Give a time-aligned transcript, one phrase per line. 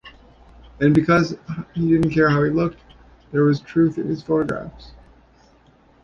[0.79, 1.37] And because
[1.75, 2.79] he didn't care how he looked,
[3.31, 4.93] there was truth in his photographs.